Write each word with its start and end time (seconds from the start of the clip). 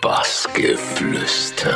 Bassgeflüster. 0.00 1.74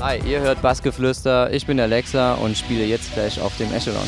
Hi, 0.00 0.18
ihr 0.26 0.40
hört 0.40 0.60
Bassgeflüster. 0.62 1.52
Ich 1.52 1.64
bin 1.66 1.78
Alexa 1.78 2.34
und 2.34 2.58
spiele 2.58 2.84
jetzt 2.84 3.14
gleich 3.14 3.40
auf 3.40 3.56
dem 3.56 3.72
Echelon. 3.72 4.02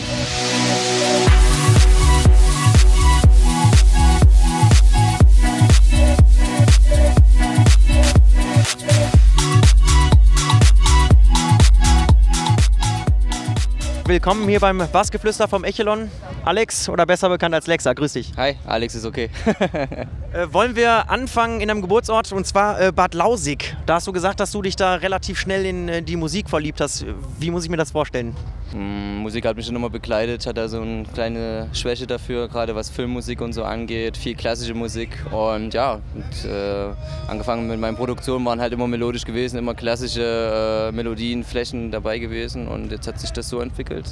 Willkommen 14.24 14.48
hier 14.48 14.60
beim 14.60 14.78
Bassgeflüster 14.91 15.48
vom 15.48 15.64
Echelon. 15.64 16.10
Alex 16.46 16.88
oder 16.88 17.05
besser 17.05 17.28
bekannt 17.28 17.55
als 17.55 17.66
Lexa, 17.66 17.92
grüß 17.92 18.14
dich. 18.14 18.33
Hi, 18.38 18.55
Alex 18.64 18.95
ist 18.95 19.05
okay. 19.05 19.28
Äh, 20.34 20.52
wollen 20.52 20.74
wir 20.74 21.10
anfangen 21.10 21.60
in 21.60 21.70
einem 21.70 21.80
Geburtsort 21.80 22.33
und 22.33 22.45
zwar 22.45 22.80
äh, 22.80 22.91
Bad 22.91 23.14
Lausig. 23.14 23.77
Da 23.87 23.95
hast 23.95 24.09
du 24.09 24.12
gesagt, 24.12 24.41
dass 24.41 24.50
du 24.50 24.62
dich 24.62 24.74
da 24.74 24.95
relativ 24.95 25.38
schnell 25.38 25.64
in 25.64 25.88
äh, 25.88 26.02
die 26.02 26.16
Musik 26.16 26.50
verliebt 26.50 26.80
hast. 26.80 27.06
Wie 27.38 27.52
muss 27.52 27.62
ich 27.62 27.70
mir 27.70 27.77
das 27.77 27.92
vorstellen? 27.92 28.34
Mm, 28.74 29.19
Musik 29.23 29.46
hat 29.46 29.56
mich 29.56 29.66
schon 29.66 29.77
immer 29.77 29.88
begleitet, 29.88 30.41
ich 30.41 30.46
hatte 30.48 30.69
so 30.69 30.80
eine 30.80 31.05
kleine 31.05 31.69
Schwäche 31.73 32.09
dafür, 32.09 32.48
gerade 32.48 32.74
was 32.74 32.91
Filmmusik 32.91 33.41
und 33.41 33.52
so 33.52 33.62
angeht, 33.62 34.16
viel 34.16 34.34
klassische 34.34 34.74
Musik. 34.74 35.10
Und 35.30 35.73
ja, 35.74 36.00
und, 36.12 36.50
äh, 36.50 36.88
angefangen 37.28 37.69
mit 37.69 37.78
meinen 37.78 37.97
Produktionen 37.97 38.45
waren 38.45 38.61
halt 38.61 38.72
immer 38.72 38.89
melodisch 38.89 39.25
gewesen, 39.25 39.58
immer 39.58 39.75
klassische 39.75 40.89
äh, 40.91 40.92
Melodien, 40.92 41.45
Flächen 41.45 41.92
dabei 41.92 42.19
gewesen. 42.19 42.67
Und 42.67 42.91
jetzt 42.91 43.06
hat 43.06 43.20
sich 43.20 43.30
das 43.30 43.48
so 43.48 43.61
entwickelt, 43.61 44.06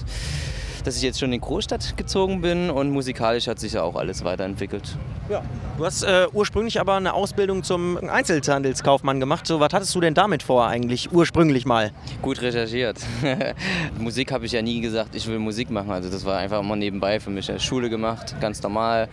dass 0.85 0.97
ich 0.97 1.03
jetzt 1.03 1.21
schon 1.21 1.27
in 1.33 1.41
die 1.41 1.41
Großstadt 1.41 1.97
gezogen 1.97 2.41
bin 2.41 2.71
und 2.71 2.91
musikalisch 2.91 3.47
hat 3.47 3.59
sich 3.59 3.75
ja 3.75 3.83
auch 3.83 3.97
alles 3.97 4.25
weiterentwickelt. 4.25 4.97
Ja. 5.29 5.43
Du 5.79 5.87
hast 5.87 6.03
äh, 6.03 6.27
ursprünglich 6.33 6.81
aber 6.81 6.97
eine 6.97 7.15
Ausbildung 7.15 7.63
zum 7.63 7.97
Einzelhandelskaufmann 7.97 9.21
gemacht. 9.21 9.47
So, 9.47 9.61
was 9.61 9.73
hattest 9.73 9.95
du 9.95 10.01
denn 10.01 10.15
damit 10.15 10.43
vor 10.43 10.67
eigentlich 10.67 11.13
ursprünglich 11.13 11.65
mal? 11.65 11.93
Gut 12.21 12.43
recherchiert. 12.43 12.99
Musik 13.99 14.33
habe 14.33 14.45
ich 14.45 14.53
ja 14.53 14.63
nie 14.63 14.81
gesagt, 14.81 15.15
ich 15.15 15.27
will 15.27 15.39
Musik 15.39 15.71
machen. 15.71 15.91
Also 15.91 16.11
das 16.11 16.25
war 16.25 16.39
einfach 16.39 16.61
immer 16.61 16.77
nebenbei 16.77 17.21
für 17.21 17.31
mich. 17.31 17.51
Schule 17.59 17.89
gemacht, 17.89 18.35
ganz 18.41 18.63
normal. 18.63 19.09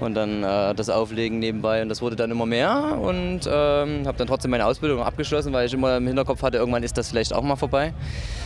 Und 0.00 0.14
dann 0.14 0.42
äh, 0.42 0.74
das 0.74 0.90
Auflegen 0.90 1.38
nebenbei. 1.38 1.82
Und 1.82 1.88
das 1.88 2.02
wurde 2.02 2.16
dann 2.16 2.30
immer 2.30 2.46
mehr. 2.46 2.98
Und 3.00 3.40
ähm, 3.46 4.06
habe 4.06 4.18
dann 4.18 4.26
trotzdem 4.26 4.50
meine 4.50 4.66
Ausbildung 4.66 5.02
abgeschlossen, 5.02 5.52
weil 5.52 5.66
ich 5.66 5.72
immer 5.72 5.96
im 5.96 6.06
Hinterkopf 6.06 6.42
hatte, 6.42 6.58
irgendwann 6.58 6.82
ist 6.82 6.98
das 6.98 7.08
vielleicht 7.08 7.32
auch 7.32 7.42
mal 7.42 7.56
vorbei. 7.56 7.94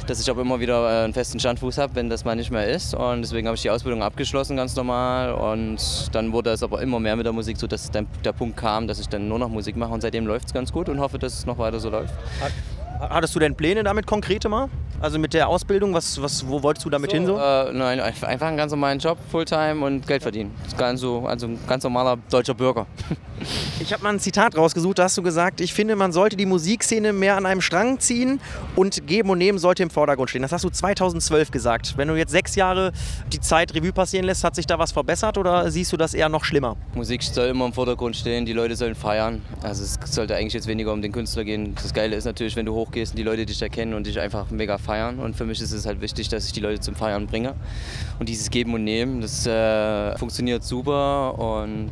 Dass 0.06 0.20
ich 0.20 0.30
auch 0.30 0.38
immer 0.38 0.60
wieder 0.60 0.88
äh, 0.88 1.04
einen 1.04 1.14
festen 1.14 1.40
Standfuß 1.40 1.78
habe, 1.78 1.96
wenn 1.96 2.08
das 2.08 2.24
mal 2.24 2.36
nicht 2.36 2.50
mehr 2.50 2.65
ist. 2.66 2.94
Und 2.94 3.22
deswegen 3.22 3.46
habe 3.46 3.54
ich 3.56 3.62
die 3.62 3.70
Ausbildung 3.70 4.02
abgeschlossen, 4.02 4.56
ganz 4.56 4.76
normal. 4.76 5.32
Und 5.32 6.14
dann 6.14 6.32
wurde 6.32 6.50
es 6.50 6.62
aber 6.62 6.82
immer 6.82 7.00
mehr 7.00 7.16
mit 7.16 7.26
der 7.26 7.32
Musik, 7.32 7.56
sodass 7.56 7.90
dann 7.90 8.06
der 8.24 8.32
Punkt 8.32 8.56
kam, 8.56 8.86
dass 8.86 8.98
ich 8.98 9.08
dann 9.08 9.28
nur 9.28 9.38
noch 9.38 9.48
Musik 9.48 9.76
mache. 9.76 9.92
Und 9.92 10.00
seitdem 10.00 10.26
läuft 10.26 10.46
es 10.46 10.54
ganz 10.54 10.72
gut 10.72 10.88
und 10.88 11.00
hoffe, 11.00 11.18
dass 11.18 11.38
es 11.38 11.46
noch 11.46 11.58
weiter 11.58 11.80
so 11.80 11.90
läuft. 11.90 12.14
Hattest 13.00 13.34
du 13.34 13.38
denn 13.38 13.54
Pläne 13.54 13.82
damit 13.82 14.06
konkrete 14.06 14.48
mal? 14.48 14.68
Also 15.00 15.18
mit 15.18 15.34
der 15.34 15.48
Ausbildung, 15.48 15.92
was, 15.92 16.20
was, 16.22 16.46
wo 16.48 16.62
wolltest 16.62 16.86
du 16.86 16.90
damit 16.90 17.12
hin 17.12 17.26
so? 17.26 17.36
Äh, 17.36 17.72
nein, 17.72 18.00
einfach 18.00 18.46
einen 18.46 18.56
ganz 18.56 18.72
normalen 18.72 18.98
Job, 18.98 19.18
Fulltime 19.30 19.84
und 19.84 20.06
Geld 20.06 20.22
verdienen. 20.22 20.52
Das 20.62 20.72
ist 20.72 20.78
ganz 20.78 21.00
so, 21.00 21.26
also 21.26 21.46
ein 21.46 21.58
ganz 21.66 21.84
normaler 21.84 22.16
deutscher 22.30 22.54
Bürger. 22.54 22.86
Ich 23.80 23.92
habe 23.92 24.02
mal 24.02 24.14
ein 24.14 24.18
Zitat 24.18 24.56
rausgesucht, 24.56 24.98
da 24.98 25.04
hast 25.04 25.18
du 25.18 25.22
gesagt, 25.22 25.60
ich 25.60 25.74
finde, 25.74 25.94
man 25.94 26.10
sollte 26.10 26.36
die 26.36 26.46
Musikszene 26.46 27.12
mehr 27.12 27.36
an 27.36 27.44
einem 27.44 27.60
Strang 27.60 28.00
ziehen 28.00 28.40
und 28.74 29.06
geben 29.06 29.30
und 29.30 29.38
nehmen 29.38 29.58
sollte 29.58 29.82
im 29.82 29.90
Vordergrund 29.90 30.30
stehen. 30.30 30.42
Das 30.42 30.52
hast 30.52 30.64
du 30.64 30.70
2012 30.70 31.50
gesagt. 31.50 31.94
Wenn 31.96 32.08
du 32.08 32.14
jetzt 32.16 32.30
sechs 32.30 32.54
Jahre 32.54 32.92
die 33.32 33.40
Zeit 33.40 33.74
Revue 33.74 33.92
passieren 33.92 34.24
lässt, 34.24 34.42
hat 34.42 34.54
sich 34.54 34.66
da 34.66 34.78
was 34.78 34.92
verbessert 34.92 35.36
oder 35.36 35.70
siehst 35.70 35.92
du 35.92 35.96
das 35.96 36.14
eher 36.14 36.28
noch 36.28 36.44
schlimmer? 36.44 36.76
Musik 36.94 37.22
soll 37.22 37.48
immer 37.48 37.66
im 37.66 37.72
Vordergrund 37.74 38.16
stehen, 38.16 38.46
die 38.46 38.54
Leute 38.54 38.74
sollen 38.74 38.94
feiern. 38.94 39.42
Also 39.62 39.84
es 39.84 39.98
sollte 40.12 40.34
eigentlich 40.34 40.54
jetzt 40.54 40.66
weniger 40.66 40.92
um 40.92 41.02
den 41.02 41.12
Künstler 41.12 41.44
gehen. 41.44 41.74
Das 41.74 41.92
Geile 41.92 42.16
ist 42.16 42.24
natürlich, 42.24 42.56
wenn 42.56 42.66
du 42.66 42.74
hochgehst 42.74 43.12
und 43.12 43.18
die 43.18 43.22
Leute 43.22 43.44
dich 43.44 43.60
erkennen 43.60 43.94
und 43.94 44.06
dich 44.06 44.18
einfach 44.18 44.50
mega 44.50 44.78
feiern. 44.86 45.18
Und 45.18 45.36
für 45.36 45.44
mich 45.44 45.60
ist 45.60 45.72
es 45.72 45.84
halt 45.84 46.00
wichtig, 46.00 46.28
dass 46.28 46.46
ich 46.46 46.52
die 46.52 46.60
Leute 46.60 46.80
zum 46.80 46.94
Feiern 46.94 47.26
bringe. 47.26 47.54
Und 48.18 48.28
dieses 48.28 48.50
Geben 48.50 48.72
und 48.74 48.84
Nehmen, 48.84 49.20
das 49.20 49.46
äh, 49.46 50.16
funktioniert 50.16 50.64
super 50.64 51.38
und 51.38 51.90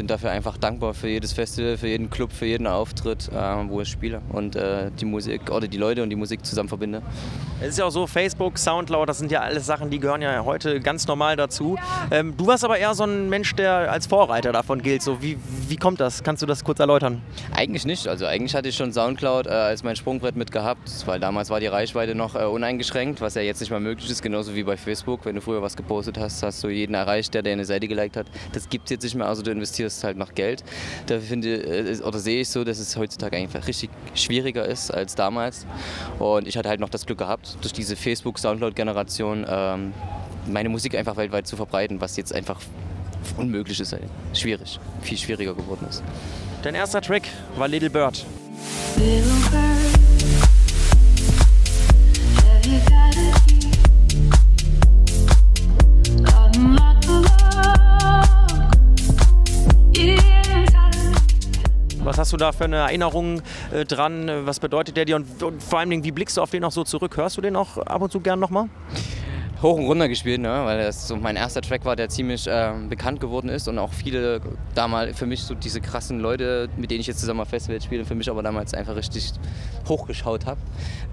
bin 0.00 0.06
dafür 0.06 0.30
einfach 0.30 0.56
dankbar 0.56 0.94
für 0.94 1.08
jedes 1.08 1.34
Festival, 1.34 1.76
für 1.76 1.86
jeden 1.86 2.08
Club, 2.08 2.32
für 2.32 2.46
jeden 2.46 2.66
Auftritt, 2.66 3.28
äh, 3.28 3.68
wo 3.68 3.82
ich 3.82 3.88
spiele 3.88 4.22
und 4.32 4.56
äh, 4.56 4.90
die 4.98 5.04
Musik 5.04 5.50
oder 5.50 5.68
die 5.68 5.76
Leute 5.76 6.02
und 6.02 6.08
die 6.08 6.16
Musik 6.16 6.42
zusammen 6.46 6.70
verbinde. 6.70 7.02
Es 7.60 7.68
ist 7.68 7.78
ja 7.80 7.84
auch 7.84 7.90
so, 7.90 8.06
Facebook, 8.06 8.56
Soundcloud, 8.56 9.06
das 9.06 9.18
sind 9.18 9.30
ja 9.30 9.40
alles 9.40 9.66
Sachen, 9.66 9.90
die 9.90 10.00
gehören 10.00 10.22
ja 10.22 10.42
heute 10.42 10.80
ganz 10.80 11.06
normal 11.06 11.36
dazu. 11.36 11.76
Ähm, 12.10 12.34
du 12.34 12.46
warst 12.46 12.64
aber 12.64 12.78
eher 12.78 12.94
so 12.94 13.04
ein 13.04 13.28
Mensch, 13.28 13.54
der 13.56 13.92
als 13.92 14.06
Vorreiter 14.06 14.52
davon 14.52 14.80
gilt. 14.80 15.02
So, 15.02 15.20
wie, 15.20 15.36
wie 15.68 15.76
kommt 15.76 16.00
das? 16.00 16.22
Kannst 16.22 16.40
du 16.40 16.46
das 16.46 16.64
kurz 16.64 16.80
erläutern? 16.80 17.20
Eigentlich 17.54 17.84
nicht. 17.84 18.08
Also 18.08 18.24
eigentlich 18.24 18.54
hatte 18.54 18.70
ich 18.70 18.76
schon 18.76 18.94
Soundcloud 18.94 19.48
äh, 19.48 19.50
als 19.50 19.82
mein 19.82 19.96
Sprungbrett 19.96 20.34
mit 20.34 20.50
gehabt, 20.50 20.90
weil 21.04 21.20
damals 21.20 21.50
war 21.50 21.60
die 21.60 21.66
Reichweite 21.66 22.14
noch 22.14 22.36
äh, 22.36 22.44
uneingeschränkt, 22.44 23.20
was 23.20 23.34
ja 23.34 23.42
jetzt 23.42 23.60
nicht 23.60 23.70
mehr 23.70 23.80
möglich 23.80 24.10
ist, 24.10 24.22
genauso 24.22 24.54
wie 24.54 24.62
bei 24.62 24.78
Facebook. 24.78 25.26
Wenn 25.26 25.34
du 25.34 25.42
früher 25.42 25.60
was 25.60 25.76
gepostet 25.76 26.16
hast, 26.16 26.42
hast 26.42 26.64
du 26.64 26.68
jeden 26.70 26.94
erreicht, 26.94 27.34
der 27.34 27.42
deine 27.42 27.66
Seite 27.66 27.86
geliked 27.86 28.16
hat. 28.16 28.28
Das 28.54 28.70
gibt 28.70 28.84
es 28.84 28.92
jetzt 28.92 29.02
nicht 29.02 29.14
mehr, 29.14 29.26
also 29.26 29.42
du 29.42 29.50
investierst 29.50 29.89
halt 30.04 30.16
noch 30.16 30.34
Geld. 30.34 30.64
Da 31.06 31.20
finde 31.20 31.54
äh, 31.54 32.00
oder 32.02 32.18
sehe 32.18 32.40
ich 32.40 32.48
so, 32.48 32.64
dass 32.64 32.78
es 32.78 32.96
heutzutage 32.96 33.36
einfach 33.36 33.66
richtig 33.66 33.90
schwieriger 34.14 34.64
ist 34.64 34.90
als 34.90 35.14
damals. 35.14 35.66
Und 36.18 36.46
ich 36.46 36.56
hatte 36.56 36.68
halt 36.68 36.80
noch 36.80 36.88
das 36.88 37.06
Glück 37.06 37.18
gehabt, 37.18 37.56
durch 37.60 37.72
diese 37.72 37.96
Facebook-Soundcloud-Generation 37.96 39.46
ähm, 39.48 39.92
meine 40.46 40.68
Musik 40.68 40.94
einfach 40.96 41.16
weltweit 41.16 41.46
zu 41.46 41.56
verbreiten, 41.56 42.00
was 42.00 42.16
jetzt 42.16 42.34
einfach 42.34 42.60
unmöglich 43.36 43.80
ist, 43.80 43.92
ey. 43.92 44.00
schwierig, 44.32 44.78
viel 45.02 45.18
schwieriger 45.18 45.54
geworden 45.54 45.86
ist. 45.88 46.02
Dein 46.62 46.74
erster 46.74 47.00
Track 47.00 47.22
war 47.56 47.68
Little 47.68 47.90
Bird. 47.90 48.24
Little 48.96 49.22
bird, 49.50 49.79
Was 62.02 62.18
hast 62.18 62.32
du 62.32 62.38
da 62.38 62.52
für 62.52 62.64
eine 62.64 62.76
Erinnerung 62.76 63.42
äh, 63.72 63.84
dran? 63.84 64.30
Was 64.46 64.58
bedeutet 64.58 64.96
der 64.96 65.04
dir? 65.04 65.16
Und, 65.16 65.42
und 65.42 65.62
vor 65.62 65.80
allem, 65.80 66.02
wie 66.02 66.10
blickst 66.10 66.38
du 66.38 66.40
auf 66.40 66.50
den 66.50 66.64
auch 66.64 66.72
so 66.72 66.82
zurück? 66.82 67.16
Hörst 67.16 67.36
du 67.36 67.42
den 67.42 67.56
auch 67.56 67.76
ab 67.76 68.00
und 68.00 68.10
zu 68.10 68.20
gern 68.20 68.40
nochmal? 68.40 68.68
Hoch 69.62 69.76
und 69.76 69.86
runter 69.86 70.08
gespielt, 70.08 70.40
ne? 70.40 70.62
weil 70.64 70.78
das 70.78 71.06
so 71.06 71.16
mein 71.16 71.36
erster 71.36 71.60
Track 71.60 71.84
war, 71.84 71.96
der 71.96 72.08
ziemlich 72.08 72.46
ähm, 72.48 72.88
bekannt 72.88 73.20
geworden 73.20 73.48
ist 73.48 73.68
und 73.68 73.78
auch 73.78 73.92
viele 73.92 74.40
damals 74.74 75.18
für 75.18 75.26
mich 75.26 75.42
so 75.42 75.54
diese 75.54 75.80
krassen 75.80 76.20
Leute, 76.20 76.68
mit 76.76 76.90
denen 76.90 77.00
ich 77.00 77.06
jetzt 77.06 77.20
zusammen 77.20 77.40
auf 77.40 77.48
Festivals 77.48 77.84
spiele, 77.84 78.04
für 78.04 78.14
mich 78.14 78.30
aber 78.30 78.42
damals 78.42 78.72
einfach 78.72 78.96
richtig 78.96 79.32
hochgeschaut 79.88 80.46
habe, 80.46 80.60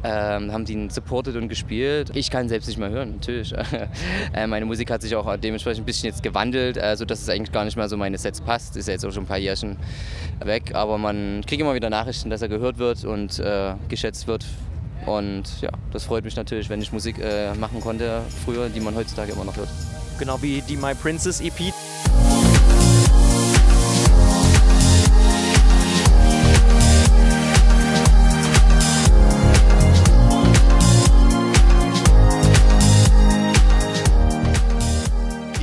ähm, 0.04 0.54
haben 0.54 0.66
die 0.66 0.88
supportet 0.90 1.36
und 1.36 1.50
gespielt. 1.50 2.12
Ich 2.14 2.32
kann 2.32 2.48
selbst 2.48 2.68
nicht 2.68 2.78
mehr 2.78 2.90
hören, 2.90 3.16
natürlich. 3.16 3.54
äh, 4.34 4.48
meine 4.48 4.66
Musik 4.66 4.92
hat 4.92 5.02
sich 5.02 5.16
auch 5.16 5.36
dementsprechend 5.38 5.84
ein 5.84 5.86
bisschen 5.86 6.08
jetzt 6.08 6.24
gewandelt, 6.24 6.78
äh, 6.78 6.96
sodass 6.96 7.22
es 7.22 7.30
eigentlich 7.30 7.52
gar 7.52 7.66
nicht 7.66 7.76
mehr 7.76 7.90
so 7.90 7.98
meine 7.98 8.18
Sets 8.18 8.40
passt. 8.40 8.78
Ist 8.78 8.88
ja 8.88 8.94
jetzt 8.94 9.06
auch 9.06 9.12
schon 9.12 9.24
ein 9.24 9.28
paar 9.28 9.38
Jährchen 9.38 9.78
weg, 10.44 10.74
aber 10.74 10.98
man 10.98 11.44
kriegt 11.46 11.62
immer 11.62 11.76
wieder 11.76 11.90
Nachrichten, 11.90 12.30
dass 12.30 12.42
er 12.42 12.48
gehört 12.48 12.78
wird 12.78 13.04
und 13.04 13.40
äh, 13.40 13.74
geschätzt 13.90 14.28
wird. 14.28 14.46
Und 15.06 15.62
ja, 15.62 15.70
das 15.92 16.06
freut 16.06 16.24
mich 16.24 16.36
natürlich, 16.36 16.70
wenn 16.70 16.82
ich 16.82 16.92
Musik 16.92 17.20
äh, 17.20 17.54
machen 17.56 17.82
konnte 17.82 18.22
früher, 18.46 18.70
die 18.70 18.80
man 18.80 18.96
heutzutage 18.96 19.32
immer 19.32 19.46
noch 19.46 19.56
hört. 19.56 19.70
Genau 20.20 20.42
wie 20.42 20.62
die 20.62 20.76
My 20.76 20.94
Princess 20.96 21.42
EP. 21.42 21.74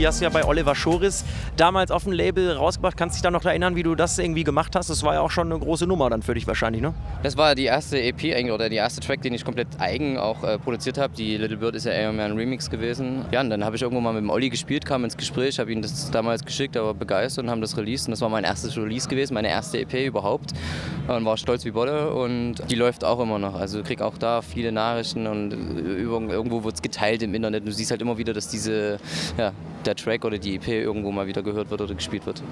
Die 0.05 0.09
hast 0.09 0.21
du 0.21 0.25
ja 0.25 0.29
bei 0.29 0.45
Oliver 0.45 0.75
Schoris 0.75 1.25
damals 1.57 1.91
auf 1.91 2.05
dem 2.05 2.13
Label 2.13 2.53
rausgebracht. 2.53 2.95
Kannst 2.95 3.15
du 3.15 3.17
dich 3.17 3.23
da 3.23 3.31
noch 3.31 3.43
erinnern, 3.47 3.75
wie 3.75 3.83
du 3.83 3.95
das 3.95 4.19
irgendwie 4.19 4.45
gemacht 4.45 4.77
hast? 4.77 4.91
Das 4.91 5.03
war 5.03 5.15
ja 5.15 5.23
auch 5.23 5.31
schon 5.31 5.51
eine 5.51 5.59
große 5.59 5.87
Nummer 5.87 6.11
dann 6.11 6.21
für 6.21 6.35
dich 6.35 6.47
wahrscheinlich, 6.47 6.83
ne? 6.83 6.93
Das 7.23 7.39
war 7.39 7.55
die 7.55 7.65
erste 7.65 7.99
EP 7.99 8.23
eigentlich 8.37 8.53
oder 8.53 8.69
der 8.69 8.77
erste 8.77 9.01
Track, 9.01 9.23
den 9.23 9.33
ich 9.33 9.47
komplett 9.47 9.69
eigen 9.79 10.19
auch 10.19 10.45
äh, 10.45 10.59
produziert 10.59 10.99
habe. 10.99 11.15
Die 11.17 11.39
Little 11.39 11.57
Bird 11.57 11.75
ist 11.75 11.87
ja 11.87 11.93
eher 11.93 12.13
mehr 12.13 12.27
ein 12.27 12.37
Remix 12.37 12.69
gewesen. 12.69 13.25
Ja, 13.31 13.41
und 13.41 13.49
dann 13.49 13.65
habe 13.65 13.77
ich 13.77 13.83
irgendwo 13.83 14.03
mal 14.03 14.13
mit 14.13 14.21
dem 14.21 14.29
Olli 14.29 14.51
gespielt, 14.51 14.85
kam 14.85 15.05
ins 15.05 15.17
Gespräch, 15.17 15.59
habe 15.59 15.73
ihm 15.73 15.81
das 15.81 16.11
damals 16.11 16.45
geschickt, 16.45 16.77
aber 16.77 16.93
begeistert 16.93 17.45
und 17.45 17.51
haben 17.51 17.63
das 17.63 17.75
released. 17.79 18.07
Und 18.07 18.11
das 18.11 18.21
war 18.21 18.29
mein 18.29 18.45
erstes 18.45 18.77
Release 18.77 19.09
gewesen, 19.09 19.33
meine 19.33 19.49
erste 19.49 19.79
EP 19.79 20.07
überhaupt. 20.07 20.53
Und 21.09 21.25
war 21.25 21.39
stolz 21.39 21.65
wie 21.65 21.71
Bolle 21.71 22.13
und 22.13 22.57
die 22.71 22.75
läuft 22.75 23.05
auch 23.05 23.21
immer 23.21 23.39
noch. 23.39 23.55
Also 23.55 23.83
krieg 23.83 24.03
auch 24.03 24.19
da 24.19 24.43
viele 24.43 24.71
Nachrichten 24.71 25.27
und 25.27 25.53
äh, 25.53 26.03
irgendwo 26.03 26.63
wird 26.63 26.75
es 26.75 26.83
geteilt 26.83 27.23
im 27.23 27.35
Internet. 27.35 27.67
Du 27.67 27.73
siehst 27.73 27.91
halt 27.91 28.03
immer 28.03 28.19
wieder, 28.19 28.35
dass 28.35 28.49
diese, 28.49 28.99
ja, 29.39 29.53
der 29.87 29.97
Track 29.97 30.25
oder 30.25 30.39
die 30.39 30.57
EP 30.57 30.69
irgendwo 30.69 31.13
mal 31.13 31.27
wieder 31.27 31.43
gehört 31.43 31.71
wird 31.71 31.81
oder 31.81 31.95
gespielt 31.95 32.27
wird. 32.27 32.43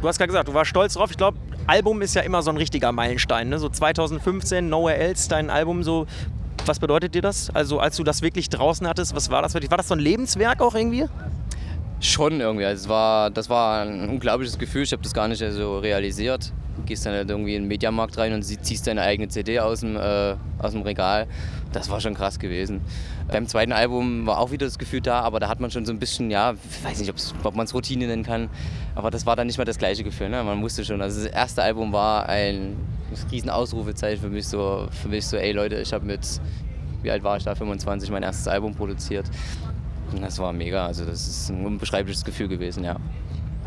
Du 0.00 0.08
hast 0.08 0.18
gerade 0.18 0.28
gesagt, 0.28 0.48
du 0.48 0.54
warst 0.54 0.70
stolz 0.70 0.94
drauf. 0.94 1.10
Ich 1.10 1.16
glaube, 1.16 1.38
Album 1.66 2.02
ist 2.02 2.14
ja 2.14 2.22
immer 2.22 2.42
so 2.42 2.50
ein 2.50 2.56
richtiger 2.56 2.92
Meilenstein. 2.92 3.48
Ne? 3.48 3.58
So 3.58 3.68
2015, 3.68 4.68
Nowhere 4.68 4.96
Else, 4.96 5.28
dein 5.28 5.50
Album, 5.50 5.82
so. 5.82 6.06
Was 6.66 6.80
bedeutet 6.80 7.14
dir 7.14 7.22
das? 7.22 7.48
Also, 7.50 7.78
als 7.80 7.96
du 7.96 8.04
das 8.04 8.20
wirklich 8.20 8.50
draußen 8.50 8.86
hattest, 8.86 9.16
was 9.16 9.30
war 9.30 9.40
das 9.40 9.52
für 9.52 9.60
dich? 9.60 9.70
War 9.70 9.78
das 9.78 9.88
so 9.88 9.94
ein 9.94 10.00
Lebenswerk 10.00 10.60
auch 10.60 10.74
irgendwie? 10.74 11.06
Schon 12.00 12.40
irgendwie. 12.40 12.64
Also 12.64 12.84
es 12.84 12.88
war, 12.88 13.30
das 13.30 13.48
war 13.48 13.82
ein 13.82 14.08
unglaubliches 14.08 14.58
Gefühl. 14.58 14.82
Ich 14.82 14.92
habe 14.92 15.02
das 15.02 15.14
gar 15.14 15.28
nicht 15.28 15.42
so 15.50 15.78
realisiert. 15.78 16.52
Gehst 16.86 17.06
dann 17.06 17.14
halt 17.14 17.30
irgendwie 17.30 17.54
in 17.54 17.62
den 17.62 17.68
Mediamarkt 17.68 18.16
rein 18.18 18.32
und 18.32 18.42
ziehst 18.42 18.86
deine 18.86 19.02
eigene 19.02 19.28
CD 19.28 19.60
aus 19.60 19.80
dem, 19.80 19.96
äh, 19.96 20.36
aus 20.58 20.72
dem 20.72 20.82
Regal. 20.82 21.26
Das 21.72 21.90
war 21.90 22.00
schon 22.00 22.14
krass 22.14 22.38
gewesen. 22.38 22.80
Beim 23.30 23.46
zweiten 23.46 23.72
Album 23.72 24.26
war 24.26 24.38
auch 24.38 24.50
wieder 24.50 24.66
das 24.66 24.78
Gefühl 24.78 25.02
da, 25.02 25.20
aber 25.20 25.38
da 25.38 25.48
hat 25.48 25.60
man 25.60 25.70
schon 25.70 25.84
so 25.84 25.92
ein 25.92 25.98
bisschen, 25.98 26.30
ja, 26.30 26.52
ich 26.52 26.84
weiß 26.84 26.98
nicht, 27.00 27.12
ob 27.44 27.54
man 27.54 27.66
es 27.66 27.74
Routine 27.74 28.06
nennen 28.06 28.22
kann, 28.22 28.48
aber 28.94 29.10
das 29.10 29.26
war 29.26 29.36
dann 29.36 29.46
nicht 29.46 29.58
mehr 29.58 29.66
das 29.66 29.78
gleiche 29.78 30.02
Gefühl. 30.02 30.30
Ne? 30.30 30.42
Man 30.42 30.58
musste 30.58 30.84
schon. 30.84 31.02
Also 31.02 31.22
das 31.22 31.30
erste 31.30 31.62
Album 31.62 31.92
war 31.92 32.28
ein 32.28 32.76
riesen 33.30 33.50
Ausrufezeichen 33.50 34.20
für 34.20 34.30
mich 34.30 34.48
so, 34.48 34.88
für 34.90 35.08
mich 35.08 35.26
so, 35.26 35.36
ey 35.36 35.52
Leute, 35.52 35.76
ich 35.76 35.92
habe 35.92 36.04
mit, 36.04 36.20
wie 37.02 37.10
alt 37.10 37.22
war 37.22 37.36
ich 37.36 37.44
da, 37.44 37.54
25, 37.54 38.10
mein 38.10 38.22
erstes 38.22 38.48
Album 38.48 38.74
produziert. 38.74 39.26
Und 40.12 40.22
Das 40.22 40.38
war 40.38 40.52
mega, 40.52 40.86
also 40.86 41.04
das 41.04 41.26
ist 41.26 41.50
ein 41.50 41.66
unbeschreibliches 41.66 42.24
Gefühl 42.24 42.48
gewesen, 42.48 42.84
ja. 42.84 42.96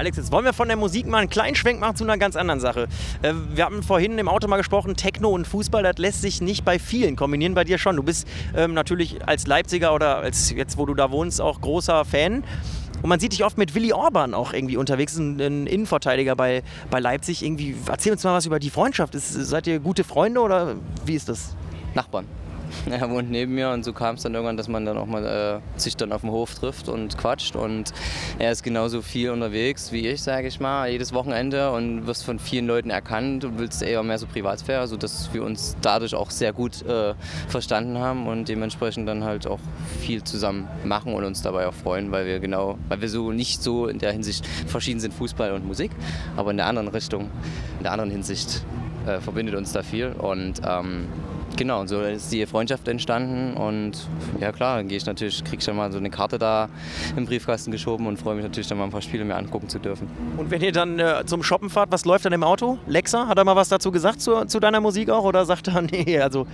Alex, 0.02 0.18
jetzt 0.18 0.32
wollen 0.32 0.46
wir 0.46 0.54
von 0.54 0.68
der 0.68 0.78
Musik 0.78 1.06
mal 1.06 1.20
einen 1.20 1.30
kleinen 1.30 1.54
Schwenk 1.54 1.80
machen 1.80 1.96
zu 1.96 2.04
einer 2.04 2.18
ganz 2.18 2.36
anderen 2.36 2.60
Sache. 2.60 2.88
Äh, 3.22 3.34
wir 3.54 3.66
haben 3.66 3.84
vorhin 3.84 4.18
im 4.18 4.28
Auto 4.28 4.48
mal 4.48 4.58
gesprochen, 4.58 4.96
Techno 4.96 5.30
und 5.30 5.46
Fußball, 5.46 5.84
das 5.84 6.00
lässt 6.00 6.24
sich 6.24 6.42
nicht 6.42 6.66
bei 6.66 6.80
vielen 6.80 7.16
kombinieren, 7.16 7.54
bei 7.54 7.66
dir 7.66 7.78
schon. 7.78 7.98
Du 7.98 8.02
bist 8.02 8.28
ähm, 8.58 8.74
natürlich 8.74 9.28
als 9.28 9.46
Leipziger 9.46 9.94
oder 9.94 10.16
als 10.16 10.50
jetzt, 10.50 10.80
wo 10.80 10.88
du 10.88 10.96
da 10.96 11.12
wohnst, 11.12 11.40
auch 11.40 11.62
großer 11.62 12.04
Fan. 12.04 12.44
Und 13.04 13.10
man 13.10 13.20
sieht 13.20 13.34
dich 13.34 13.44
oft 13.44 13.60
mit 13.60 13.76
Willi 13.76 13.94
Orban 13.94 14.34
auch 14.34 14.54
irgendwie 14.54 14.76
unterwegs, 14.76 15.18
ein, 15.18 15.40
ein 15.40 15.68
Innenverteidiger 15.68 16.36
bei, 16.36 16.64
bei 16.90 17.00
Leipzig. 17.00 17.44
Irgendwie, 17.44 17.76
erzähl 17.88 18.12
uns 18.12 18.24
mal 18.24 18.34
was 18.34 18.48
über 18.48 18.58
die 18.58 18.72
Freundschaft. 18.72 19.14
Ist, 19.14 19.32
seid 19.32 19.68
ihr 19.68 19.80
gute 19.80 20.04
Freunde 20.04 20.42
oder 20.42 20.78
wie 21.06 21.14
ist 21.14 21.30
das? 21.30 21.56
Nachbarn. 21.94 22.26
Er 22.90 23.10
wohnt 23.10 23.30
neben 23.32 23.56
mir 23.56 23.70
und 23.70 23.84
so 23.84 23.94
kam 23.94 24.16
es 24.16 24.24
dann 24.24 24.34
irgendwann, 24.34 24.58
dass 24.58 24.68
man 24.68 24.86
dann 24.86 24.98
auch 24.98 25.06
mal 25.06 25.26
äh, 25.26 25.80
sich 25.80 25.96
dann 25.96 26.12
auf 26.12 26.22
dem 26.22 26.32
Hof 26.32 26.56
trifft 26.56 26.90
und 26.90 27.18
quatscht. 27.18 27.56
Und 27.56 27.94
er 28.40 28.52
ist 28.52 28.64
genauso 28.64 29.02
viel 29.02 29.30
unterwegs 29.32 29.92
wie 29.92 30.08
ich, 30.08 30.22
sage 30.22 30.48
ich 30.48 30.60
mal, 30.60 30.90
jedes 30.90 31.14
Wochenende 31.14 31.72
und 31.72 32.08
wirst 32.08 32.26
von 32.26 32.40
vielen 32.40 32.68
Leuten 32.68 32.90
erkannt 32.90 33.46
und 33.46 33.60
willst 33.60 33.82
eher 33.82 34.04
mehr 34.04 34.18
so 34.18 34.28
Privatsphäre, 34.28 34.88
sodass 34.88 35.34
wir 35.34 35.44
uns 35.44 35.76
dadurch 35.82 36.16
auch 36.16 36.32
sehr 36.32 36.54
gut 36.54 36.82
äh, 36.86 37.14
verstanden 37.48 37.98
haben 37.98 38.28
und 38.28 38.50
dementsprechend 38.50 39.08
dann 39.08 39.24
halt 39.24 39.48
auch 39.48 39.60
viel 40.00 40.24
zusammen 40.24 40.68
machen 40.84 41.14
und 41.14 41.24
uns 41.24 41.42
dabei 41.42 41.68
auch 41.68 41.74
freuen, 41.74 42.12
weil 42.12 42.26
wir 42.26 42.40
genau, 42.40 42.78
weil 42.90 43.02
wir 43.02 43.10
so 43.10 43.32
nicht 43.32 43.62
so 43.64 43.88
in 43.88 44.00
der 44.00 44.12
Hinsicht 44.12 44.46
verschieden 44.68 45.00
sind, 45.00 45.14
Fußball 45.14 45.52
und 45.54 45.66
Musik, 45.66 45.92
aber 46.36 46.52
in 46.52 46.58
der 46.58 46.66
anderen 46.66 46.88
Richtung, 46.88 47.30
in 47.78 47.84
der 47.84 47.92
anderen 47.92 48.12
Hinsicht 48.12 48.64
äh, 49.06 49.20
verbindet 49.20 49.56
uns 49.56 49.72
da 49.72 49.84
viel 49.84 50.08
und 50.08 50.62
ähm, 50.66 51.08
Genau, 51.58 51.82
und 51.82 51.88
so 51.88 52.02
ist 52.02 52.32
die 52.32 52.46
Freundschaft 52.46 52.88
entstanden 52.88 53.56
und 53.56 54.08
ja 54.40 54.52
klar, 54.52 54.78
dann 54.78 54.88
gehe 54.88 54.98
ich 54.98 55.06
natürlich, 55.06 55.44
krieg 55.44 55.60
ich 55.60 55.66
dann 55.66 55.76
mal 55.76 55.92
so 55.92 55.98
eine 55.98 56.10
Karte 56.10 56.40
da 56.40 56.70
im 57.16 57.26
Briefkasten 57.26 57.72
geschoben 57.72 58.08
und 58.08 58.18
freue 58.18 58.36
mich 58.36 58.44
natürlich 58.44 58.68
dann 58.68 58.78
mal 58.78 58.86
ein 58.86 58.90
paar 58.90 59.02
Spiele 59.02 59.26
mir 59.26 59.36
angucken 59.36 59.70
zu 59.70 59.80
dürfen. 59.80 60.08
Und 60.38 60.50
wenn 60.50 60.62
ihr 60.62 60.72
dann 60.72 60.98
äh, 61.00 61.24
zum 61.26 61.44
Shoppen 61.44 61.70
fahrt, 61.70 61.92
was 61.92 62.06
läuft 62.06 62.26
dann 62.26 62.34
im 62.34 62.44
Auto? 62.44 62.78
Lexa, 62.88 63.28
hat 63.28 63.38
er 63.38 63.44
mal 63.44 63.56
was 63.56 63.70
dazu 63.70 63.92
gesagt 63.92 64.22
zu, 64.22 64.46
zu 64.46 64.60
deiner 64.60 64.82
Musik 64.82 65.10
auch 65.10 65.24
oder 65.24 65.46
sagt 65.46 65.68
er, 65.68 65.82
nee, 65.92 66.20
also 66.20 66.48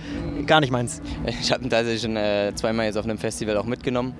gar 0.46 0.60
nicht 0.60 0.70
meins? 0.70 1.00
Ich 1.26 1.52
habe 1.52 1.64
ihn 1.64 1.70
tatsächlich 1.70 2.02
schon 2.02 2.16
äh, 2.16 2.52
zweimal 2.54 2.86
jetzt 2.86 2.96
auf 2.96 3.04
einem 3.04 3.18
Festival 3.18 3.56
auch 3.56 3.64
mitgenommen. 3.64 4.14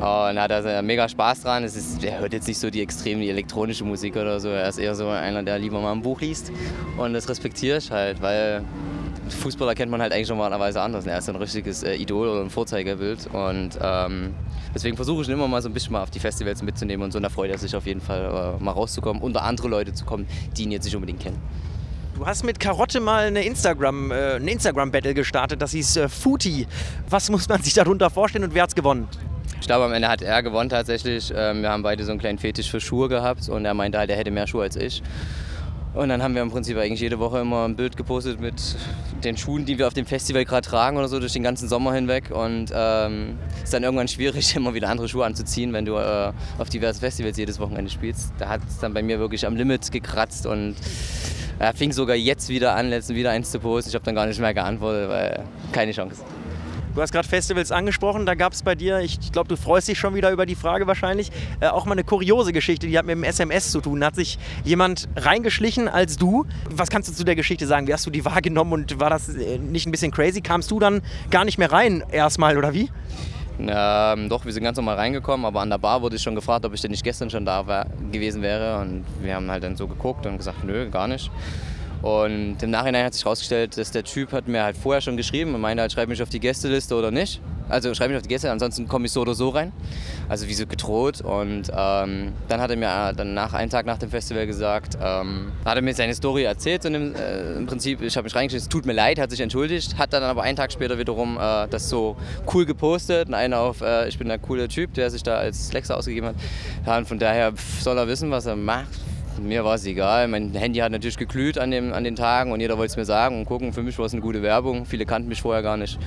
Und 0.00 0.36
er 0.36 0.42
hat 0.42 0.52
also 0.52 0.82
mega 0.82 1.06
Spaß 1.06 1.42
dran. 1.42 1.62
Es 1.62 1.76
ist, 1.76 2.02
er 2.02 2.20
hört 2.20 2.32
jetzt 2.32 2.48
nicht 2.48 2.58
so 2.58 2.70
die 2.70 2.80
extrem 2.80 3.20
die 3.20 3.28
elektronische 3.28 3.84
Musik 3.84 4.16
oder 4.16 4.40
so. 4.40 4.48
Er 4.48 4.66
ist 4.66 4.78
eher 4.78 4.94
so 4.94 5.08
einer, 5.08 5.42
der 5.42 5.58
lieber 5.58 5.78
mal 5.80 5.92
ein 5.92 6.00
Buch 6.00 6.22
liest. 6.22 6.50
Und 6.96 7.12
das 7.12 7.28
respektiere 7.28 7.76
ich 7.76 7.90
halt, 7.90 8.22
weil 8.22 8.64
Fußballer 9.32 9.74
kennt 9.74 9.90
man 9.90 10.00
halt 10.02 10.12
eigentlich 10.12 10.28
normalerweise 10.28 10.80
anders. 10.80 11.06
Er 11.06 11.18
ist 11.18 11.28
ein 11.28 11.36
richtiges 11.36 11.82
äh, 11.82 11.94
Idol 11.94 12.28
oder 12.28 12.40
ein 12.40 12.50
Vorzeigebild. 12.50 13.28
Und 13.32 13.78
ähm, 13.80 14.34
deswegen 14.74 14.96
versuche 14.96 15.22
ich 15.22 15.28
ihn 15.28 15.34
immer 15.34 15.48
mal 15.48 15.62
so 15.62 15.68
ein 15.68 15.72
bisschen 15.72 15.92
mal 15.92 16.02
auf 16.02 16.10
die 16.10 16.20
Festivals 16.20 16.62
mitzunehmen. 16.62 17.04
Und 17.04 17.12
so, 17.12 17.18
und 17.18 17.22
da 17.22 17.28
freut 17.28 17.50
er 17.50 17.58
sich 17.58 17.74
auf 17.74 17.86
jeden 17.86 18.00
Fall, 18.00 18.56
äh, 18.60 18.62
mal 18.62 18.72
rauszukommen, 18.72 19.22
unter 19.22 19.42
andere 19.42 19.68
Leute 19.68 19.92
zu 19.92 20.04
kommen, 20.04 20.26
die 20.56 20.64
ihn 20.64 20.72
jetzt 20.72 20.84
nicht 20.84 20.94
unbedingt 20.94 21.20
kennen. 21.20 21.40
Du 22.20 22.26
hast 22.26 22.44
mit 22.44 22.60
Karotte 22.60 23.00
mal 23.00 23.28
eine 23.28 23.44
Instagram, 23.44 24.10
äh, 24.10 24.36
ein 24.36 24.46
Instagram-Battle 24.46 25.14
gestartet, 25.14 25.62
das 25.62 25.70
hieß 25.70 25.96
äh, 25.96 26.08
Footy. 26.10 26.66
Was 27.08 27.30
muss 27.30 27.48
man 27.48 27.62
sich 27.62 27.72
darunter 27.72 28.10
vorstellen 28.10 28.44
und 28.44 28.54
wer 28.54 28.64
hat's 28.64 28.74
gewonnen? 28.74 29.08
Ich 29.58 29.66
glaube, 29.66 29.84
am 29.86 29.92
Ende 29.92 30.08
hat 30.08 30.20
er 30.20 30.42
gewonnen 30.42 30.68
tatsächlich. 30.68 31.32
Ähm, 31.34 31.62
wir 31.62 31.70
haben 31.70 31.82
beide 31.82 32.04
so 32.04 32.10
einen 32.10 32.20
kleinen 32.20 32.38
Fetisch 32.38 32.70
für 32.70 32.80
Schuhe 32.80 33.08
gehabt 33.08 33.48
und 33.48 33.64
er 33.64 33.72
meinte 33.72 33.98
halt, 33.98 34.10
er 34.10 34.16
hätte 34.16 34.30
mehr 34.30 34.46
Schuhe 34.46 34.64
als 34.64 34.76
ich. 34.76 35.02
Und 35.92 36.08
dann 36.08 36.22
haben 36.22 36.34
wir 36.34 36.42
im 36.42 36.50
Prinzip 36.50 36.76
eigentlich 36.76 37.00
jede 37.00 37.18
Woche 37.18 37.40
immer 37.40 37.66
ein 37.66 37.74
Bild 37.74 37.96
gepostet 37.96 38.40
mit 38.40 38.54
den 39.24 39.36
Schuhen, 39.36 39.64
die 39.64 39.76
wir 39.78 39.88
auf 39.88 39.94
dem 39.94 40.06
Festival 40.06 40.44
gerade 40.44 40.66
tragen 40.66 40.96
oder 40.96 41.08
so, 41.08 41.18
durch 41.18 41.32
den 41.32 41.42
ganzen 41.42 41.68
Sommer 41.68 41.94
hinweg. 41.94 42.30
Und 42.30 42.72
ähm, 42.72 43.38
ist 43.62 43.74
dann 43.74 43.82
irgendwann 43.82 44.08
schwierig, 44.08 44.54
immer 44.56 44.72
wieder 44.74 44.88
andere 44.88 45.08
Schuhe 45.08 45.24
anzuziehen, 45.24 45.72
wenn 45.72 45.84
du 45.84 45.96
äh, 45.96 46.32
auf 46.58 46.68
diverse 46.68 47.00
Festivals 47.00 47.36
jedes 47.36 47.58
Wochenende 47.58 47.90
spielst. 47.90 48.32
Da 48.38 48.48
hat 48.48 48.60
es 48.68 48.78
dann 48.78 48.94
bei 48.94 49.02
mir 49.02 49.18
wirklich 49.18 49.46
am 49.46 49.56
Limit 49.56 49.90
gekratzt 49.90 50.46
und 50.46 50.76
er 51.58 51.74
fing 51.74 51.92
sogar 51.92 52.16
jetzt 52.16 52.48
wieder 52.48 52.74
an, 52.74 52.88
letztens 52.88 53.18
wieder 53.18 53.30
eins 53.30 53.50
zu 53.50 53.58
posten. 53.58 53.90
Ich 53.90 53.94
habe 53.94 54.04
dann 54.04 54.14
gar 54.14 54.26
nicht 54.26 54.40
mehr 54.40 54.54
geantwortet, 54.54 55.08
weil 55.10 55.44
keine 55.72 55.92
Chance. 55.92 56.22
Du 56.94 57.00
hast 57.00 57.12
gerade 57.12 57.28
Festivals 57.28 57.70
angesprochen, 57.70 58.26
da 58.26 58.34
gab 58.34 58.52
es 58.52 58.64
bei 58.64 58.74
dir, 58.74 58.98
ich 58.98 59.30
glaube, 59.30 59.48
du 59.48 59.56
freust 59.56 59.86
dich 59.86 59.98
schon 59.98 60.14
wieder 60.14 60.32
über 60.32 60.44
die 60.44 60.56
Frage 60.56 60.88
wahrscheinlich, 60.88 61.30
äh, 61.60 61.68
auch 61.68 61.86
mal 61.86 61.92
eine 61.92 62.02
kuriose 62.02 62.52
Geschichte, 62.52 62.88
die 62.88 62.98
hat 62.98 63.06
mit 63.06 63.14
dem 63.14 63.22
SMS 63.22 63.70
zu 63.70 63.80
tun. 63.80 64.00
Da 64.00 64.06
hat 64.06 64.16
sich 64.16 64.38
jemand 64.64 65.08
reingeschlichen 65.14 65.88
als 65.88 66.16
du. 66.16 66.46
Was 66.68 66.90
kannst 66.90 67.08
du 67.08 67.12
zu 67.12 67.24
der 67.24 67.36
Geschichte 67.36 67.66
sagen? 67.66 67.86
Wie 67.86 67.92
hast 67.92 68.06
du 68.06 68.10
die 68.10 68.24
wahrgenommen 68.24 68.72
und 68.72 68.98
war 68.98 69.08
das 69.08 69.28
äh, 69.28 69.58
nicht 69.58 69.86
ein 69.86 69.92
bisschen 69.92 70.10
crazy? 70.10 70.40
Kamst 70.40 70.70
du 70.72 70.80
dann 70.80 71.00
gar 71.30 71.44
nicht 71.44 71.58
mehr 71.58 71.70
rein 71.70 72.02
erstmal 72.10 72.58
oder 72.58 72.74
wie? 72.74 72.90
Ähm, 73.60 74.28
doch, 74.28 74.44
wir 74.44 74.52
sind 74.52 74.64
ganz 74.64 74.76
normal 74.76 74.96
reingekommen, 74.96 75.46
aber 75.46 75.60
an 75.60 75.70
der 75.70 75.78
Bar 75.78 76.02
wurde 76.02 76.16
ich 76.16 76.22
schon 76.22 76.34
gefragt, 76.34 76.64
ob 76.64 76.74
ich 76.74 76.80
denn 76.80 76.90
nicht 76.90 77.04
gestern 77.04 77.30
schon 77.30 77.44
da 77.44 77.66
wär, 77.66 77.86
gewesen 78.10 78.42
wäre. 78.42 78.80
Und 78.80 79.04
wir 79.20 79.36
haben 79.36 79.50
halt 79.50 79.62
dann 79.62 79.76
so 79.76 79.86
geguckt 79.86 80.26
und 80.26 80.38
gesagt, 80.38 80.64
nö, 80.64 80.88
gar 80.90 81.06
nicht. 81.06 81.30
Und 82.02 82.62
im 82.62 82.70
Nachhinein 82.70 83.04
hat 83.04 83.14
sich 83.14 83.24
herausgestellt, 83.24 83.76
dass 83.76 83.90
der 83.90 84.04
Typ 84.04 84.32
hat 84.32 84.48
mir 84.48 84.62
halt 84.62 84.76
vorher 84.76 85.00
schon 85.00 85.16
geschrieben 85.16 85.54
und 85.54 85.60
meinte 85.60 85.82
halt, 85.82 85.92
schreib 85.92 86.08
mich 86.08 86.22
auf 86.22 86.30
die 86.30 86.40
Gästeliste 86.40 86.94
oder 86.94 87.10
nicht. 87.10 87.40
Also 87.70 87.94
schreib 87.94 88.08
mich 88.08 88.16
auf 88.16 88.22
die 88.22 88.28
Gäste, 88.28 88.50
ansonsten 88.50 88.88
komme 88.88 89.06
ich 89.06 89.12
so 89.12 89.20
oder 89.20 89.34
so 89.34 89.50
rein. 89.50 89.72
Also 90.28 90.48
wie 90.48 90.54
so 90.54 90.66
gedroht. 90.66 91.20
Und 91.20 91.70
ähm, 91.74 92.32
dann 92.48 92.60
hat 92.60 92.70
er 92.70 92.76
mir 92.76 93.12
dann 93.14 93.34
nach 93.34 93.52
einen 93.52 93.70
Tag 93.70 93.86
nach 93.86 93.98
dem 93.98 94.10
Festival 94.10 94.46
gesagt, 94.46 94.98
ähm, 95.00 95.52
hat 95.64 95.76
er 95.76 95.82
mir 95.82 95.94
seine 95.94 96.14
Story 96.14 96.44
erzählt 96.44 96.84
und 96.86 96.94
im, 96.94 97.14
äh, 97.14 97.54
im 97.54 97.66
Prinzip, 97.66 98.02
ich 98.02 98.16
habe 98.16 98.24
mich 98.24 98.34
reingeschrieben, 98.34 98.62
es 98.62 98.68
tut 98.68 98.86
mir 98.86 98.92
leid, 98.92 99.18
hat 99.18 99.30
sich 99.30 99.40
entschuldigt, 99.40 99.98
hat 99.98 100.12
dann 100.12 100.22
aber 100.22 100.42
einen 100.42 100.56
Tag 100.56 100.72
später 100.72 100.98
wiederum 100.98 101.36
äh, 101.36 101.68
das 101.68 101.88
so 101.88 102.16
cool 102.52 102.66
gepostet 102.66 103.28
und 103.28 103.34
einer 103.34 103.60
auf, 103.60 103.82
äh, 103.82 104.08
ich 104.08 104.18
bin 104.18 104.28
der 104.28 104.38
coole 104.38 104.66
Typ, 104.66 104.94
der 104.94 105.10
sich 105.10 105.22
da 105.22 105.36
als 105.36 105.72
Lexa 105.72 105.94
ausgegeben 105.94 106.34
hat. 106.84 106.98
Und 106.98 107.06
von 107.06 107.18
daher 107.18 107.52
pff, 107.52 107.82
soll 107.82 107.96
er 107.96 108.08
wissen, 108.08 108.30
was 108.30 108.46
er 108.46 108.56
macht. 108.56 108.88
Mir 109.42 109.64
war 109.64 109.74
es 109.74 109.86
egal. 109.86 110.28
Mein 110.28 110.52
Handy 110.52 110.80
hat 110.80 110.92
natürlich 110.92 111.16
geglüht 111.16 111.58
an, 111.58 111.70
dem, 111.70 111.92
an 111.92 112.04
den 112.04 112.16
Tagen 112.16 112.52
und 112.52 112.60
jeder 112.60 112.76
wollte 112.78 112.90
es 112.90 112.96
mir 112.96 113.04
sagen 113.04 113.38
und 113.38 113.46
gucken. 113.46 113.72
Für 113.72 113.82
mich 113.82 113.98
war 113.98 114.06
es 114.06 114.12
eine 114.12 114.22
gute 114.22 114.42
Werbung. 114.42 114.86
Viele 114.86 115.06
kannten 115.06 115.28
mich 115.28 115.42
vorher 115.42 115.62
gar 115.62 115.76
nicht. 115.76 115.98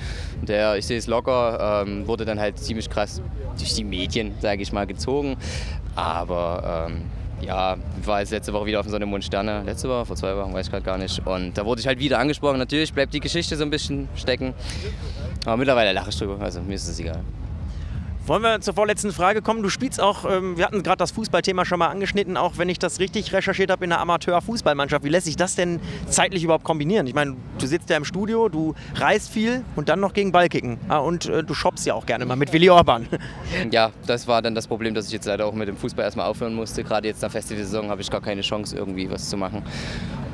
Der, 0.42 0.76
ich 0.76 0.86
sehe 0.86 0.98
es 0.98 1.06
locker, 1.06 1.84
ähm, 1.86 2.06
wurde 2.06 2.24
dann 2.24 2.38
halt 2.38 2.58
ziemlich 2.58 2.88
krass 2.88 3.20
durch 3.58 3.74
die 3.74 3.84
Medien, 3.84 4.34
sage 4.40 4.62
ich 4.62 4.72
mal, 4.72 4.86
gezogen. 4.86 5.36
Aber 5.94 6.88
ähm, 6.90 7.02
ja, 7.40 7.76
war 8.04 8.20
jetzt 8.20 8.30
letzte 8.30 8.52
Woche 8.52 8.66
wieder 8.66 8.80
auf 8.80 8.88
so 8.88 8.96
einem 8.96 9.08
Mond 9.08 9.24
Sterne. 9.24 9.62
Letzte 9.64 9.88
Woche, 9.88 10.06
vor 10.06 10.16
zwei 10.16 10.36
Wochen, 10.36 10.52
weiß 10.52 10.66
ich 10.66 10.72
gerade 10.72 10.84
gar 10.84 10.98
nicht. 10.98 11.26
Und 11.26 11.56
da 11.58 11.64
wurde 11.64 11.80
ich 11.80 11.86
halt 11.86 11.98
wieder 11.98 12.18
angesprochen. 12.18 12.58
Natürlich 12.58 12.92
bleibt 12.92 13.12
die 13.14 13.20
Geschichte 13.20 13.56
so 13.56 13.64
ein 13.64 13.70
bisschen 13.70 14.08
stecken. 14.16 14.54
Aber 15.44 15.56
mittlerweile 15.56 15.92
lache 15.92 16.10
ich 16.10 16.18
drüber. 16.18 16.40
Also 16.40 16.60
mir 16.60 16.74
ist 16.74 16.88
es 16.88 16.98
egal. 16.98 17.20
Wollen 18.26 18.42
wir 18.42 18.58
zur 18.62 18.72
vorletzten 18.72 19.12
Frage 19.12 19.42
kommen? 19.42 19.62
Du 19.62 19.68
spielst 19.68 20.00
auch, 20.00 20.24
ähm, 20.24 20.56
wir 20.56 20.64
hatten 20.64 20.82
gerade 20.82 20.96
das 20.96 21.10
Fußballthema 21.10 21.66
schon 21.66 21.78
mal 21.78 21.88
angeschnitten, 21.88 22.38
auch 22.38 22.56
wenn 22.56 22.70
ich 22.70 22.78
das 22.78 22.98
richtig 22.98 23.34
recherchiert 23.34 23.70
habe 23.70 23.84
in 23.84 23.92
einer 23.92 24.00
Amateur-Fußballmannschaft. 24.00 25.04
Wie 25.04 25.10
lässt 25.10 25.26
sich 25.26 25.36
das 25.36 25.56
denn 25.56 25.78
zeitlich 26.08 26.42
überhaupt 26.42 26.64
kombinieren? 26.64 27.06
Ich 27.06 27.12
meine, 27.12 27.36
du 27.58 27.66
sitzt 27.66 27.90
ja 27.90 27.98
im 27.98 28.06
Studio, 28.06 28.48
du 28.48 28.74
reist 28.94 29.30
viel 29.30 29.62
und 29.76 29.90
dann 29.90 30.00
noch 30.00 30.14
gegen 30.14 30.32
Ball 30.32 30.48
kicken. 30.48 30.78
Ah, 30.88 31.00
und 31.00 31.26
äh, 31.26 31.44
du 31.44 31.52
shoppst 31.52 31.84
ja 31.84 31.92
auch 31.92 32.06
gerne 32.06 32.24
mal 32.24 32.36
mit 32.36 32.50
Willi 32.54 32.70
Orban. 32.70 33.06
Ja, 33.70 33.90
das 34.06 34.26
war 34.26 34.42
dann 34.42 34.54
das 34.54 34.66
Problem, 34.66 34.94
dass 34.94 35.06
ich 35.06 35.12
jetzt 35.12 35.26
leider 35.26 35.46
auch 35.46 35.52
mit 35.52 35.68
dem 35.68 35.76
Fußball 35.76 36.04
erstmal 36.04 36.26
aufhören 36.26 36.54
musste. 36.54 36.82
Gerade 36.82 37.08
jetzt 37.08 37.22
nach 37.22 37.30
Festivalsaison 37.30 37.88
habe 37.88 38.00
ich 38.00 38.10
gar 38.10 38.20
keine 38.20 38.40
Chance, 38.40 38.76
irgendwie 38.76 39.10
was 39.10 39.28
zu 39.28 39.36
machen. 39.36 39.62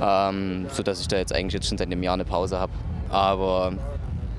Ähm, 0.01 0.67
sodass 0.73 1.01
ich 1.01 1.09
da 1.09 1.17
jetzt 1.17 1.35
eigentlich 1.35 1.55
jetzt 1.55 1.69
schon 1.69 1.79
seit 1.79 1.89
einem 1.89 2.03
Jahr 2.03 2.15
eine 2.15 2.25
Pause 2.25 2.59
habe. 2.59 2.73
Aber 3.09 3.73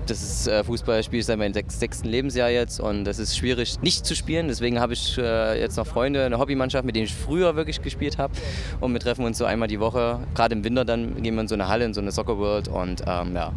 das 0.08 0.22
ist 0.22 0.48
äh, 0.48 0.63
Fußball 0.63 1.03
spiele 1.03 1.20
ich 1.20 1.25
seit 1.25 1.38
meinem 1.38 1.53
sechs, 1.53 1.79
sechsten 1.79 2.08
Lebensjahr 2.08 2.50
jetzt 2.50 2.79
und 2.79 3.05
das 3.05 3.20
ist 3.20 3.38
schwierig 3.38 3.81
nicht 3.81 4.05
zu 4.05 4.15
spielen. 4.15 4.48
Deswegen 4.48 4.79
habe 4.79 4.93
ich 4.93 5.17
äh, 5.17 5.60
jetzt 5.60 5.77
noch 5.77 5.88
Freunde, 5.88 6.25
eine 6.25 6.39
Hobbymannschaft, 6.39 6.86
mit 6.86 6.96
denen 6.96 7.05
ich 7.05 7.13
früher 7.13 7.55
wirklich 7.55 7.81
gespielt 7.81 8.17
habe. 8.17 8.34
Und 8.79 8.93
wir 8.93 9.00
treffen 9.00 9.25
uns 9.25 9.38
so 9.38 9.46
einmal 9.46 9.67
die 9.67 9.79
Woche. 9.79 10.20
Gerade 10.36 10.55
im 10.55 10.63
Winter 10.63 10.86
dann 10.86 11.22
gehen 11.22 11.36
wir 11.36 11.41
in 11.41 11.48
so 11.48 11.55
eine 11.55 11.67
Halle, 11.67 11.86
in 11.86 11.93
so 11.93 12.01
eine 12.01 12.12
Soccer 12.12 12.38
World 12.38 12.67
und 12.67 13.03
ähm, 13.08 13.36
ja. 13.36 13.51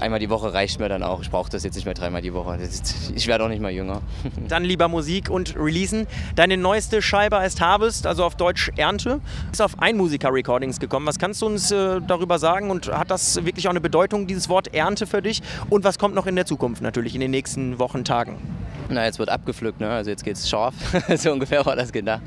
Einmal 0.00 0.20
die 0.20 0.30
Woche 0.30 0.52
reicht 0.52 0.80
mir 0.80 0.88
dann 0.88 1.02
auch. 1.02 1.22
Ich 1.22 1.30
brauche 1.30 1.50
das 1.50 1.64
jetzt 1.64 1.74
nicht 1.74 1.84
mehr 1.84 1.94
dreimal 1.94 2.22
die 2.22 2.32
Woche. 2.32 2.58
Ich 3.14 3.26
werde 3.26 3.44
auch 3.44 3.48
nicht 3.48 3.60
mal 3.60 3.70
jünger. 3.70 4.02
Dann 4.48 4.64
lieber 4.64 4.88
Musik 4.88 5.30
und 5.30 5.56
releasen. 5.56 6.06
Deine 6.36 6.56
neueste 6.56 7.02
Scheibe 7.02 7.38
heißt 7.38 7.60
Harvest, 7.60 8.06
also 8.06 8.24
auf 8.24 8.36
Deutsch 8.36 8.70
Ernte. 8.76 9.20
Ist 9.52 9.62
auf 9.62 9.78
Einmusiker-Recordings 9.80 10.80
gekommen. 10.80 11.06
Was 11.06 11.18
kannst 11.18 11.42
du 11.42 11.46
uns 11.46 11.70
äh, 11.70 12.00
darüber 12.06 12.38
sagen 12.38 12.70
und 12.70 12.88
hat 12.92 13.10
das 13.10 13.44
wirklich 13.44 13.66
auch 13.66 13.72
eine 13.72 13.80
Bedeutung, 13.80 14.26
dieses 14.26 14.48
Wort 14.48 14.74
Ernte 14.74 15.06
für 15.06 15.22
dich? 15.22 15.42
Und 15.70 15.84
was 15.84 15.98
kommt 15.98 16.14
noch 16.14 16.26
in 16.26 16.36
der 16.36 16.46
Zukunft 16.46 16.82
natürlich, 16.82 17.14
in 17.14 17.20
den 17.20 17.30
nächsten 17.30 17.78
Wochen, 17.78 18.04
Tagen? 18.04 18.38
Na, 18.90 19.04
jetzt 19.04 19.18
wird 19.18 19.30
abgepflückt, 19.30 19.80
ne? 19.80 19.88
also 19.88 20.10
jetzt 20.10 20.24
geht's 20.24 20.48
scharf. 20.48 20.74
so 21.16 21.32
ungefähr 21.32 21.64
war 21.64 21.74
das 21.74 21.90
gedacht. 21.90 22.22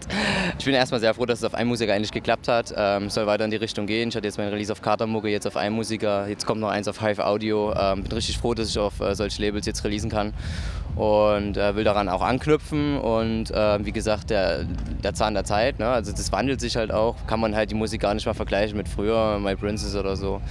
Ich 0.57 0.65
bin 0.65 0.73
erstmal 0.73 0.99
sehr 0.99 1.13
froh, 1.13 1.25
dass 1.25 1.39
es 1.39 1.45
auf 1.45 1.53
Einmusiker 1.53 1.93
eigentlich 1.93 2.11
geklappt 2.11 2.47
hat. 2.47 2.73
Ähm, 2.75 3.09
soll 3.09 3.27
weiter 3.27 3.45
in 3.45 3.51
die 3.51 3.57
Richtung 3.57 3.85
gehen. 3.85 4.09
Ich 4.09 4.15
hatte 4.15 4.25
jetzt 4.25 4.39
mein 4.39 4.49
Release 4.49 4.71
auf 4.71 4.81
Katermucke, 4.81 5.29
jetzt 5.29 5.45
auf 5.45 5.55
Einmusiker. 5.55 6.27
Jetzt 6.27 6.45
kommt 6.47 6.59
noch 6.59 6.69
eins 6.69 6.87
auf 6.87 6.99
Hive 6.99 7.25
Audio. 7.25 7.73
Ähm, 7.79 8.03
bin 8.03 8.11
richtig 8.11 8.39
froh, 8.39 8.55
dass 8.55 8.69
ich 8.69 8.79
auf 8.79 8.99
äh, 8.99 9.13
solche 9.13 9.41
Labels 9.41 9.67
jetzt 9.67 9.83
releasen 9.83 10.09
kann. 10.09 10.33
Und 10.95 11.57
äh, 11.57 11.75
will 11.75 11.83
daran 11.83 12.09
auch 12.09 12.23
anknüpfen. 12.23 12.97
Und 12.97 13.51
äh, 13.51 13.85
wie 13.85 13.91
gesagt, 13.91 14.31
der, 14.31 14.63
der 15.03 15.13
Zahn 15.13 15.35
der 15.35 15.43
Zeit. 15.43 15.77
Ne? 15.77 15.87
Also 15.87 16.11
das 16.11 16.31
wandelt 16.31 16.59
sich 16.59 16.75
halt 16.75 16.91
auch. 16.91 17.15
Kann 17.27 17.39
man 17.39 17.55
halt 17.55 17.69
die 17.69 17.75
Musik 17.75 18.01
gar 18.01 18.15
nicht 18.15 18.25
mal 18.25 18.33
vergleichen 18.33 18.75
mit 18.77 18.89
früher, 18.89 19.37
My 19.37 19.55
Princess 19.55 19.95
oder 19.95 20.15
so. 20.15 20.41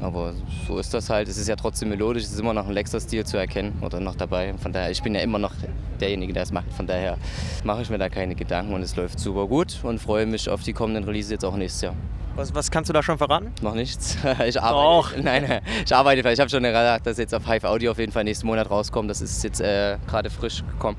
Aber 0.00 0.32
so 0.66 0.78
ist 0.78 0.94
das 0.94 1.10
halt. 1.10 1.28
Es 1.28 1.38
ist 1.38 1.48
ja 1.48 1.56
trotzdem 1.56 1.88
melodisch, 1.88 2.24
es 2.24 2.32
ist 2.32 2.40
immer 2.40 2.54
noch 2.54 2.68
ein 2.68 2.72
Lexa-Stil 2.72 3.24
zu 3.24 3.36
erkennen 3.36 3.78
oder 3.82 4.00
noch 4.00 4.14
dabei. 4.14 4.54
Von 4.58 4.72
daher, 4.72 4.90
ich 4.90 5.02
bin 5.02 5.14
ja 5.14 5.20
immer 5.20 5.38
noch 5.38 5.54
derjenige, 6.00 6.32
der 6.32 6.44
es 6.44 6.52
macht. 6.52 6.72
Von 6.72 6.86
daher 6.86 7.18
mache 7.64 7.82
ich 7.82 7.90
mir 7.90 7.98
da 7.98 8.08
keine 8.08 8.34
Gedanken 8.34 8.74
und 8.74 8.82
es 8.82 8.94
läuft 8.96 9.18
super 9.18 9.46
gut 9.46 9.80
und 9.82 9.98
freue 9.98 10.26
mich 10.26 10.48
auf 10.48 10.62
die 10.62 10.72
kommenden 10.72 11.04
Releases 11.04 11.30
jetzt 11.30 11.44
auch 11.44 11.56
nächstes 11.56 11.82
Jahr. 11.82 11.94
Was, 12.38 12.54
was 12.54 12.70
kannst 12.70 12.88
du 12.88 12.92
da 12.92 13.02
schon 13.02 13.18
verraten? 13.18 13.52
Noch 13.62 13.74
nichts. 13.74 14.16
Ich 14.46 14.62
arbeite. 14.62 15.16
Doch. 15.16 15.16
Nein, 15.24 15.44
nein, 15.48 15.60
ich 15.84 15.92
arbeite. 15.92 16.20
Ich 16.30 16.38
habe 16.38 16.48
schon 16.48 16.62
gesagt, 16.62 17.06
dass 17.06 17.18
jetzt 17.18 17.34
auf 17.34 17.48
Hive 17.48 17.68
Audio 17.68 17.90
auf 17.90 17.98
jeden 17.98 18.12
Fall 18.12 18.22
nächsten 18.22 18.46
Monat 18.46 18.70
rauskommt. 18.70 19.10
Das 19.10 19.20
ist 19.20 19.42
jetzt 19.42 19.60
äh, 19.60 19.96
gerade 20.06 20.30
frisch 20.30 20.62
gekommen. 20.74 20.96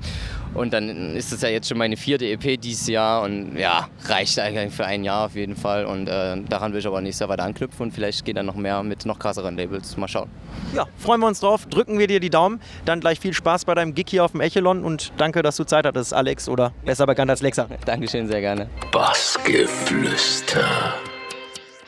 Und 0.53 0.73
dann 0.73 1.15
ist 1.15 1.31
es 1.31 1.41
ja 1.41 1.47
jetzt 1.47 1.69
schon 1.69 1.77
meine 1.77 1.95
vierte 1.95 2.25
EP 2.25 2.59
dieses 2.59 2.87
Jahr 2.87 3.21
und 3.21 3.55
ja, 3.55 3.87
reicht 4.05 4.37
eigentlich 4.39 4.73
für 4.73 4.85
ein 4.85 5.05
Jahr 5.05 5.27
auf 5.27 5.35
jeden 5.35 5.55
Fall. 5.55 5.85
Und 5.85 6.09
äh, 6.09 6.41
daran 6.49 6.73
will 6.73 6.79
ich 6.79 6.87
aber 6.87 6.99
nächstes 6.99 7.21
Jahr 7.21 7.29
weiter 7.29 7.43
anknüpfen 7.43 7.83
und 7.83 7.93
vielleicht 7.93 8.25
geht 8.25 8.35
dann 8.35 8.47
noch 8.47 8.55
mehr 8.55 8.83
mit 8.83 9.05
noch 9.05 9.17
krasseren 9.17 9.55
Labels. 9.55 9.95
Mal 9.95 10.09
schauen. 10.09 10.29
Ja, 10.75 10.87
freuen 10.97 11.21
wir 11.21 11.27
uns 11.27 11.39
drauf. 11.39 11.67
Drücken 11.67 11.97
wir 11.99 12.07
dir 12.07 12.19
die 12.19 12.29
Daumen. 12.29 12.59
Dann 12.83 12.99
gleich 12.99 13.21
viel 13.21 13.33
Spaß 13.33 13.63
bei 13.63 13.75
deinem 13.75 13.95
Gig 13.95 14.07
hier 14.09 14.25
auf 14.25 14.31
dem 14.33 14.41
Echelon 14.41 14.83
und 14.83 15.13
danke, 15.15 15.41
dass 15.41 15.55
du 15.55 15.63
Zeit 15.63 15.85
hattest, 15.85 16.13
Alex 16.13 16.49
oder 16.49 16.73
besser 16.83 17.05
bekannt 17.07 17.31
als 17.31 17.41
Lexa. 17.41 17.67
Dankeschön, 17.85 18.27
sehr 18.27 18.41
gerne. 18.41 18.69
Bassgeflüster. 18.91 20.65